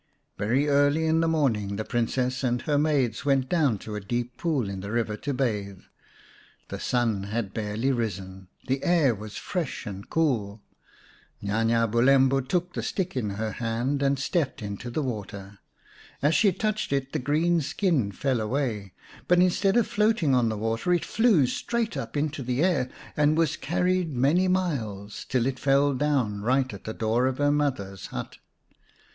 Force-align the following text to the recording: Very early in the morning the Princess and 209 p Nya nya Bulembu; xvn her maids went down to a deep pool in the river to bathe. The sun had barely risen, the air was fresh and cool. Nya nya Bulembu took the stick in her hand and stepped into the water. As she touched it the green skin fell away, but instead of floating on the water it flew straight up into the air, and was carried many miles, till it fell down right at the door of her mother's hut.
Very 0.39 0.67
early 0.67 1.05
in 1.05 1.19
the 1.19 1.27
morning 1.27 1.75
the 1.75 1.85
Princess 1.85 2.43
and 2.43 2.59
209 2.61 2.61
p 2.61 2.65
Nya 2.65 2.65
nya 2.65 2.65
Bulembu; 2.65 2.65
xvn 2.65 2.67
her 2.71 2.77
maids 3.19 3.23
went 3.23 3.49
down 3.49 3.77
to 3.77 3.93
a 3.95 4.01
deep 4.01 4.35
pool 4.35 4.67
in 4.67 4.79
the 4.79 4.89
river 4.91 5.15
to 5.17 5.31
bathe. 5.31 5.81
The 6.69 6.79
sun 6.79 7.23
had 7.25 7.53
barely 7.53 7.91
risen, 7.91 8.47
the 8.65 8.83
air 8.83 9.13
was 9.13 9.37
fresh 9.37 9.85
and 9.85 10.09
cool. 10.09 10.63
Nya 11.43 11.63
nya 11.63 11.87
Bulembu 11.87 12.41
took 12.47 12.73
the 12.73 12.81
stick 12.81 13.15
in 13.15 13.29
her 13.37 13.51
hand 13.51 14.01
and 14.01 14.17
stepped 14.17 14.63
into 14.63 14.89
the 14.89 15.03
water. 15.03 15.59
As 16.23 16.33
she 16.33 16.51
touched 16.51 16.91
it 16.91 17.13
the 17.13 17.19
green 17.19 17.61
skin 17.61 18.11
fell 18.11 18.41
away, 18.41 18.93
but 19.27 19.37
instead 19.37 19.77
of 19.77 19.85
floating 19.85 20.33
on 20.33 20.49
the 20.49 20.57
water 20.57 20.91
it 20.93 21.05
flew 21.05 21.45
straight 21.45 21.95
up 21.95 22.17
into 22.17 22.41
the 22.41 22.63
air, 22.63 22.89
and 23.15 23.37
was 23.37 23.55
carried 23.55 24.11
many 24.15 24.47
miles, 24.47 25.27
till 25.29 25.45
it 25.45 25.59
fell 25.59 25.93
down 25.93 26.41
right 26.41 26.73
at 26.73 26.85
the 26.85 26.93
door 26.95 27.27
of 27.27 27.37
her 27.37 27.51
mother's 27.51 28.07
hut. 28.07 28.37